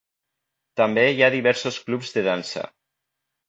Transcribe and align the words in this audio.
També 0.81 1.03
hi 1.11 1.21
ha 1.27 1.31
diversos 1.37 1.79
clubs 1.91 2.19
de 2.19 2.27
dansa. 2.33 2.69